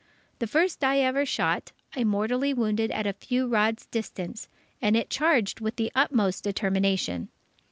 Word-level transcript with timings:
The 0.39 0.47
first 0.47 0.83
I 0.83 0.97
ever 1.01 1.27
shot, 1.27 1.73
I 1.95 2.03
mortally 2.03 2.55
wounded 2.55 2.89
at 2.89 3.05
a 3.05 3.13
few 3.13 3.45
rods' 3.47 3.85
distance, 3.85 4.47
and 4.81 4.97
it 4.97 5.11
charged 5.11 5.59
with 5.59 5.75
the 5.75 5.91
utmost 5.93 6.43
determination. 6.43 7.29